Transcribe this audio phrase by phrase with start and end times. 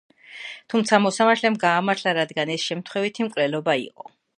[0.73, 4.15] თუმცა მოსამართლემ გაამართლა, რადგან ეს შემთხვევითი მკვლელობა იყო.